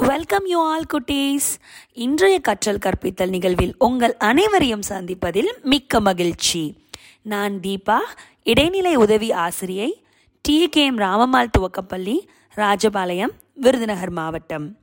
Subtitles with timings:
[0.00, 1.46] Welcome you all குட்டீஸ்.
[1.92, 6.86] இன்றைய கற்றல் கற்பித்தல் நிகழ்வில் உங்கள் அனைவரையும் சந்திப்பதில் மிக்க மகிழ்ச்சி.
[7.22, 7.96] நான் தீபா
[8.42, 10.04] இடைநிலை உதவி ஆசிரியை
[10.40, 12.16] டி கே எம் ராமம்மாள் துவக்கப்பள்ளி
[12.56, 14.78] ராஜபாளையம் விருதுநகர் மாவட்டம்.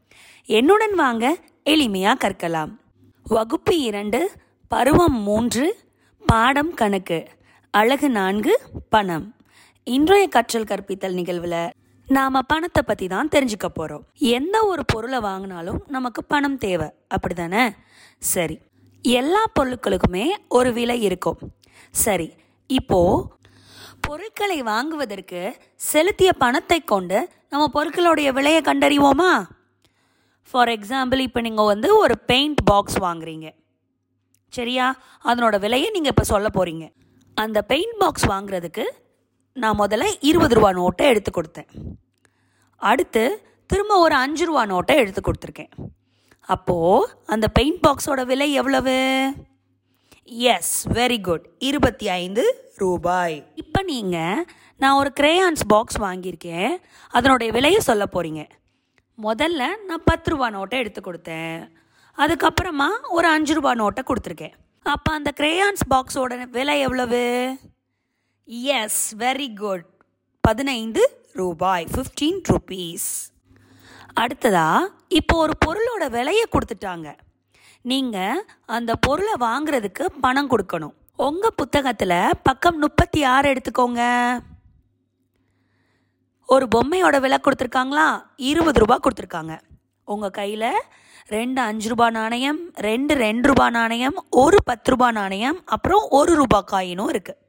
[0.46, 2.71] என்னுடன் வாங்க எளிமையாக கற்கலாம்.
[3.23, 4.32] வகுப்பு இரண்டு
[4.68, 5.77] பருவம் மூன்று
[6.27, 7.27] பாடம் கணக்கு
[7.71, 9.36] அழகு நான்கு பணம்.
[9.84, 11.70] இன்றைய கற்றல் கற்பித்தல் நிகழ்வில்
[12.07, 16.87] நாம பணத்தை பற்றி தான் தெரிஞ்சுக்க போகிறோம் எந்த ஒரு பொருளை வாங்கினாலும் நமக்கு பணம் தேவை.
[17.09, 17.75] அப்படிதானே?
[18.18, 18.59] சரி.
[19.01, 21.37] எல்லா பொருட்களுக்குமே ஒரு விலை இருக்கும்.
[21.91, 22.33] சரி.
[22.68, 23.29] இப்போ
[24.01, 29.46] பொருட்களை வாங்குவதற்கு செலுத்திய பணத்தை கொண்டு நம்ம பொருட்களுடைய விலையை கண்டறிவோமா?
[30.51, 33.49] ஃபார் எக்ஸாம்பிள் இப்போ நீங்கள் வந்து ஒரு பெயிண்ட் பாக்ஸ் வாங்குறீங்க.
[34.47, 34.95] சரியா?
[35.23, 36.91] அதனோட விலையை நீங்கள் இப்போ சொல்ல போகிறீங்க
[37.33, 38.85] அந்த பெயிண்ட் பாக்ஸ் வாங்குறதுக்கு
[39.64, 41.69] நான் முதல்ல இருபது ரூபா நோட்டை எடுத்து கொடுத்தேன்.
[42.75, 43.22] அடுத்து
[43.67, 45.72] திரும்ப ஒரு அஞ்சு ரூபா நோட்டை எடுத்து கொடுத்துருக்கேன்.
[46.41, 48.95] அப்போது அந்த பெயிண்ட் பாக்ஸோட விலை எவ்வளவு?
[50.25, 52.43] எஸ் வெரி குட் இருபத்தி ஐந்து
[52.75, 53.38] ரூபாய்.
[53.55, 54.45] இப்போ நீங்கள்
[54.77, 56.73] நான் ஒரு கிரேயான்ஸ் பாக்ஸ் வாங்கியிருக்கேன்.
[57.09, 58.43] அதனுடைய விலையை சொல்ல போகிறீங்க
[59.27, 61.71] முதல்ல நான் பத்து ரூபா நோட்டை எடுத்து கொடுத்தேன்.
[62.17, 64.55] அதுக்கப்புறமா ஒரு அஞ்சு ரூபா நோட்டை கொடுத்துருக்கேன்.
[64.83, 67.23] அப்போ அந்த கிரேயான்ஸ் பாக்ஸோட விலை எவ்வளவு?
[68.47, 69.85] எஸ் வெரி குட்
[70.43, 73.07] பதினைந்து ரூபாய் ஃபிஃப்டீன் ருபீஸ்
[74.21, 74.65] அடுத்ததா
[75.09, 77.07] இப்போ ஒரு பொருளோட விலையை கொடுத்துட்டாங்க.
[77.91, 78.43] நீங்கள்
[78.75, 80.93] அந்த பொருளை வாங்குறதுக்கு பணம் கொடுக்கணும்.
[81.27, 84.03] உங்கள் புத்தகத்தில் பக்கம் முப்பத்தி ஆறு எடுத்துக்கோங்க.
[86.49, 88.07] ஒரு பொம்மையோட விலை கொடுத்துருக்காங்களா?
[88.52, 89.55] இருபது ரூபா கொடுத்துருக்காங்க.
[90.07, 90.69] உங்கள் கையில்
[91.27, 96.61] ரெண்டு அஞ்சு ரூபா நாணயம் ரெண்டு ரெண்டு ரூபா நாணயம் ஒரு பத்து ரூபா நாணயம் அப்புறம் ஒரு ரூபா
[96.73, 97.41] காயினும் இருக்குது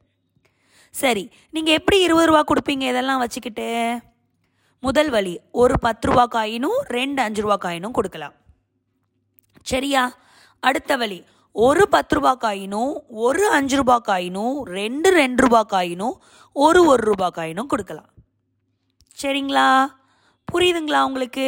[0.97, 3.67] சரி நீங்கள் எப்படி இருபது ரூபா கொடுப்பீங்க இதெல்லாம் வச்சுக்கிட்டு?
[4.83, 8.35] முதல் வழி ஒரு பத்து ரூபா காயினும் ரெண்டு அஞ்சு ரூபா காயினும் கொடுக்கலாம்.
[9.61, 10.03] சரியா?
[10.63, 11.19] அடுத்த வழி
[11.55, 16.15] ஒரு பத்து ரூபா காயினும் ஒரு அஞ்சு ரூபா காயினும் ரெண்டு ரெண்டு ரூபா காயினும்
[16.55, 18.09] ஒரு ஒரு ரூபா காயினும் கொடுக்கலாம்.
[19.17, 19.69] சரிங்களா?
[20.47, 21.47] புரியுதுங்களா உங்களுக்கு?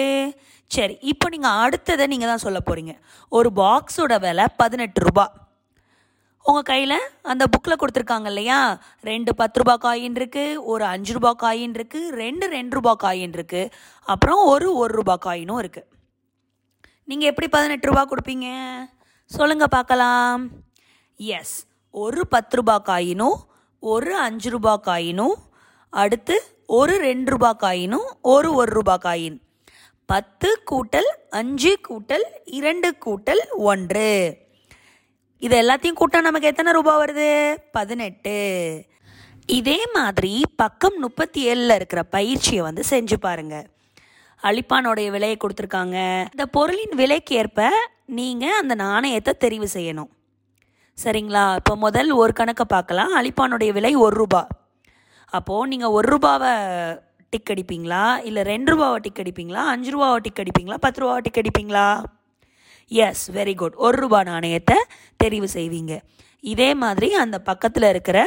[0.72, 2.94] சரி இப்போ நீங்கள் அடுத்ததை நீங்கள் தான் சொல்ல போகிறீங்க
[3.32, 5.32] ஒரு பாக்ஸோட விலை பதினெட்டு ரூபாய்
[6.46, 8.60] உங்கள் கையில் அந்த புக்கில் கொடுத்துருக்காங்க இல்லையா?
[9.10, 13.72] ரெண்டு பத்து ரூபா காயின் இருக்குது ஒரு அஞ்சு ரூபா காயின் இருக்குது ரெண்டு ரெண்டு ரூபா காயின் இருக்குது
[14.08, 15.88] அப்புறம் ஒரு ஒரு ரூபா காயினும் இருக்குது
[17.08, 18.48] நீங்கள் எப்படி பதினெட்டு ரூபா கொடுப்பீங்க?
[19.32, 20.42] சொல்லுங்கள் பார்க்கலாம்.
[21.20, 21.56] எஸ்
[21.94, 23.38] ஒரு பத்து ரூபா காயினும்
[23.84, 25.38] ஒரு அஞ்சு ரூபா காயினும்
[25.94, 26.36] அடுத்து
[26.80, 29.38] ஒரு ரெண்டு ரூபா காயினும் ஒரு ஒரு ரூபா காயின்
[30.10, 32.26] பத்து கூட்டல் அஞ்சு கூட்டல்
[32.60, 34.12] இரண்டு கூட்டல் ஒன்று.
[35.40, 37.58] இது எல்லாத்தையும் கூட்டம் நமக்கு எத்தனை ரூபாய் வருது?
[37.72, 38.34] பதினெட்டு.
[39.46, 43.68] இதே மாதிரி பக்கம் முப்பத்தி ஏழில் இருக்கிற பயிற்சியை வந்து செஞ்சு பாருங்க.
[44.44, 46.20] அழிப்பானுடைய விலையை கொடுத்துருக்காங்க.
[46.22, 47.70] இந்த பொருளின் விலைக்கு ஏற்ப
[48.06, 50.12] நீங்கள் அந்த நாணயத்தை தெரிவு செய்யணும்.
[51.04, 51.56] சரிங்களா?
[51.56, 53.16] இப்போ முதல் ஒரு கணக்கை பார்க்கலாம்.
[53.16, 54.48] அழிப்பானுடைய விலை ஒரு ரூபா.
[55.30, 56.54] அப்போது நீங்கள் ஒரு ரூபாவை
[57.30, 58.26] டிக் அடிப்பீங்களா?
[58.26, 59.64] இல்லை ரெண்டு ரூபாவை டிக் அடிப்பீங்களா?
[59.74, 60.76] அஞ்சு ரூபாவை டிக் அடிப்பீங்களா?
[60.80, 62.04] பத்து ரூபாவை டிக் அடிப்பீங்களா?
[62.92, 64.78] எஸ் வெரி குட் ஒரு ரூபா நாணயத்தை
[65.24, 65.94] தெரிவு செய்வீங்க.
[66.54, 68.20] இதே மாதிரி அந்த பக்கத்தில் இருக்கிற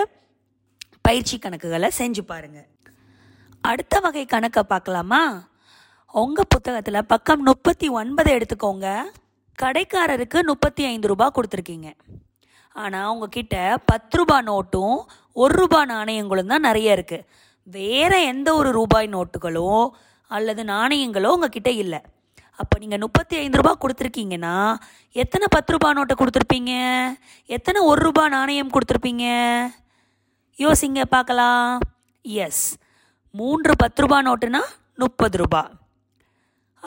[1.07, 2.69] பயிற்சி கணக்குகளை செஞ்சு பாருங்கள்
[3.65, 5.23] அடுத்த வகை கணக்கை பார்க்கலாமா?
[6.15, 8.87] உங்கள் புத்தகத்தில் பக்கம் முப்பத்தி ஒன்பதை எடுத்துக்கோங்க.
[9.59, 11.89] கடைக்காரருக்கு முப்பத்தி ஐந்து ரூபா கொடுத்துருக்கீங்க.
[12.77, 13.57] ஆனால் உங்ககிட்ட
[13.91, 14.97] பத்து ரூபா நோட்டும்
[15.43, 17.27] ஒரு ரூபா நாணயங்களும் தான் நிறைய இருக்குது
[17.77, 19.69] வேறு எந்த ஒரு ரூபாய் நோட்டுகளோ
[20.31, 22.01] அல்லது நாணயங்களோ உங்ககிட்ட இல்லை.
[22.63, 24.57] அப்போ நீங்கள் முப்பத்தி ஐந்து ரூபா கொடுத்துருக்கீங்கன்னா
[25.23, 26.73] எத்தனை பத்து ரூபா நோட்டை கொடுத்துருப்பீங்க?
[27.57, 29.25] எத்தனை ஒரு ரூபா நாணயம் கொடுத்துருப்பீங்க?
[30.65, 31.79] யோசிங்க பார்க்கலாம்.
[32.23, 32.65] எஸ்
[33.41, 34.63] மூன்று பத்து ரூபா நோட்டுனா
[35.03, 35.63] முப்பது ரூபா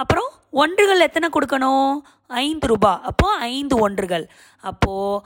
[0.01, 0.29] அப்புறம்
[0.63, 1.93] ஒன்றுகள் எத்தனை கொடுக்கணும்?
[2.45, 4.25] ஐந்து ரூபா அப்போது ஐந்து ஒன்றுகள்.
[4.69, 5.21] அப்போது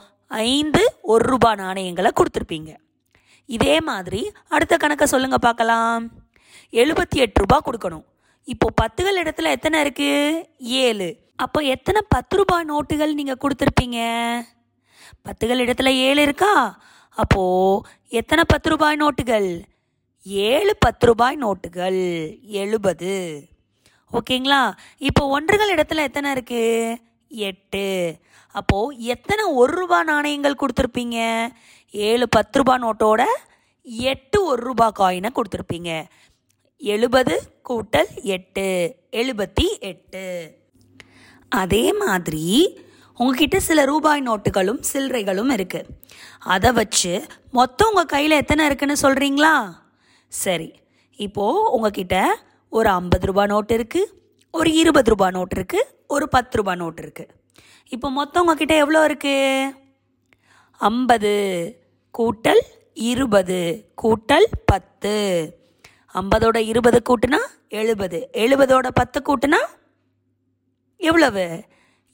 [0.52, 0.82] ஐந்து
[1.12, 2.70] ஒரு ரூபா நாணயங்களை கொடுத்துருப்பீங்க.
[3.56, 6.02] இதே மாதிரி அடுத்த கணக்கை சொல்லுங்கள் பார்க்கலாம்.
[6.82, 8.04] எழுபத்தி எட்டு ரூபா கொடுக்கணும்.
[8.52, 10.10] இப்போ பத்துகள் இடத்துல எத்தனை இருக்கு?
[10.58, 11.08] ஏழு.
[11.36, 13.98] அப்போ எத்தனை பத்து ரூபாய் நோட்டுகள் நீங்கள் கொடுத்துருப்பீங்க?
[15.24, 16.80] பத்துகள் இடத்துல ஏழு இருக்கா?
[17.10, 17.42] அப்போ
[18.08, 19.48] எத்தனை பத்து ரூபாய் நோட்டுகள்?
[20.22, 22.00] ஏழு பத்து ரூபாய் நோட்டுகள்.
[22.62, 23.14] எழுபது.
[24.12, 24.62] ஓகேங்களா?
[24.98, 26.64] இப்போ ஒன்றுகள் இடத்துல எத்தனை இருக்கு?
[27.28, 28.16] எட்டு.
[28.54, 31.18] அப்போ எத்தனை ஒரு ரூபா நாணயங்கள் கொடுத்துருப்பீங்க?
[31.90, 33.22] ஏழு பத்து ரூபா நோட்டோட
[33.82, 35.92] எட்டு ஒரு ரூபா காயினை கொடுத்துருப்பீங்க.
[36.80, 40.52] எழுபது கூட்டல் எட்டு எழுபத்தி எட்டு.
[41.48, 42.44] அதே மாதிரி
[43.18, 45.90] உங்ககிட்ட சில ரூபாய் நோட்டுகளும் சில்லறைகளும் இருக்குது
[46.38, 49.52] அதை வச்சு மொத்தம் உங்கள் கையில் எத்தனை இருக்குன்னு சொல்கிறீங்களா
[50.32, 50.74] சரி
[51.18, 52.16] இப்போது உங்ககிட்ட
[52.68, 54.12] ஒரு ஐம்பது ரூபா நோட்டு இருக்குது
[54.50, 57.32] ஒரு இருபது ரூபாய் நோட் இருக்குது ஒரு பத்து ரூபாய் நோட் இருக்குது
[57.90, 59.74] இப்போ மொத்தம் உங்ககிட்ட எவ்வளோ இருக்குது
[60.80, 61.32] ஐம்பது
[62.14, 62.62] கூட்டல்
[62.96, 65.16] இருபது கூட்டல் பத்து.
[66.14, 68.18] ஐம்பதோட இருபது கூட்டுனா எழுபது.
[68.32, 69.60] எழுபதோட பத்து கூட்டுனா
[70.96, 71.44] எவ்வளவு?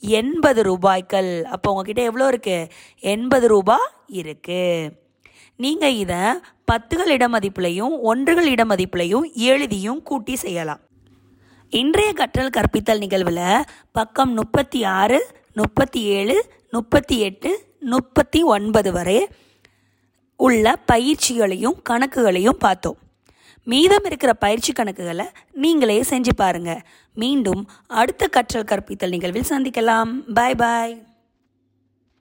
[0.03, 2.69] எண்பது ரூபாய்க்கள் அப்போ உங்ககிட்ட எவ்வளோ இருக்குது
[3.13, 3.87] எண்பது ரூபாய்
[4.21, 4.93] இருக்குது
[5.57, 6.21] நீங்கள் இதை
[6.73, 10.83] பத்துகள் இடமதிப்புலையும் ஒன்றுகள் இடமதிப்புலையும் எழுதியும் கூட்டி செய்யலாம்.
[11.71, 15.19] இன்றைய கற்றல் கற்பித்தல் நிகழ்வில் பக்கம் முப்பத்தி ஆறு
[15.55, 16.37] முப்பத்தி ஏழு
[16.71, 17.51] முப்பத்தி எட்டு
[17.81, 19.19] முப்பத்தி ஒன்பது வரை
[20.37, 22.99] உள்ள பயிற்சிகளையும் கணக்குகளையும் பார்த்தோம்.
[23.73, 25.27] மீதம் இருக்கிற பயிற்சி கணக்குகளை
[25.65, 26.73] நீங்களே செஞ்சு பாருங்க.
[27.23, 27.63] மீண்டும்
[28.01, 30.13] அடுத்த கற்றல் கற்பித்தல் நிகழ்வில் சந்திக்கலாம்.
[30.35, 30.95] பாய் பாய்